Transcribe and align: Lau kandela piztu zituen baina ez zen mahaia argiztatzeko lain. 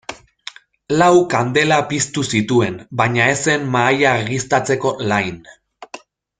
Lau 1.01 1.11
kandela 1.33 1.77
piztu 1.91 2.23
zituen 2.37 2.79
baina 3.03 3.29
ez 3.35 3.37
zen 3.51 3.71
mahaia 3.77 4.17
argiztatzeko 4.21 4.97
lain. 5.15 5.41